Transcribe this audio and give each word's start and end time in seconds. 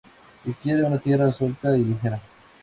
Requiere 0.45 0.83
una 0.83 0.97
tierra 0.97 1.31
suelta 1.31 1.77
y 1.77 1.83
ligera. 1.85 2.19